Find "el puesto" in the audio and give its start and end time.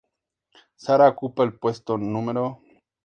1.43-1.95